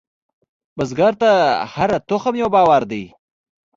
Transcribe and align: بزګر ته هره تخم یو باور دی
بزګر 0.77 1.13
ته 1.21 1.31
هره 1.73 1.97
تخم 2.09 2.35
یو 2.41 2.49
باور 2.55 2.81
دی 2.91 3.03